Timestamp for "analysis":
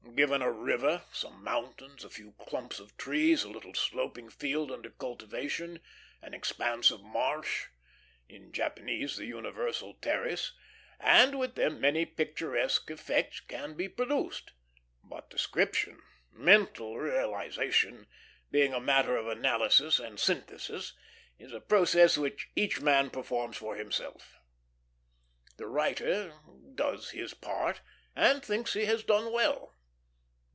19.29-19.97